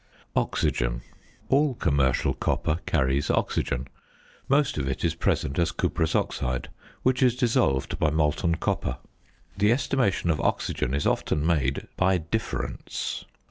~Oxygen.~ 0.35 1.03
All 1.47 1.75
commercial 1.75 2.33
copper 2.33 2.79
carries 2.87 3.29
oxygen; 3.29 3.87
most 4.49 4.79
of 4.79 4.87
it 4.87 5.05
is 5.05 5.13
present 5.13 5.59
as 5.59 5.71
cuprous 5.71 6.15
oxide, 6.15 6.69
which 7.03 7.21
is 7.21 7.35
dissolved 7.35 7.99
by 7.99 8.09
molten 8.09 8.55
copper. 8.55 8.97
The 9.59 9.71
estimation 9.71 10.31
of 10.31 10.41
oxygen 10.41 10.95
is 10.95 11.05
often 11.05 11.45
made 11.45 11.87
"by 11.97 12.17
difference." 12.17 13.25